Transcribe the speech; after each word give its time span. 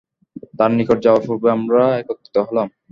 তাঁর 0.57 0.71
নিকট 0.77 0.97
যাওয়ার 1.05 1.23
পূর্বে 1.27 1.47
আমরা 1.57 1.81
একত্রিত 2.01 2.35
হলাম। 2.47 2.67